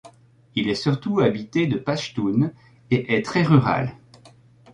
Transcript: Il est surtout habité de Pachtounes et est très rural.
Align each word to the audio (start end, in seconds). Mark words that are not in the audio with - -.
Il 0.55 0.67
est 0.67 0.73
surtout 0.73 1.19
habité 1.19 1.67
de 1.67 1.77
Pachtounes 1.77 2.53
et 2.89 3.13
est 3.15 3.21
très 3.21 3.43
rural. 3.43 3.93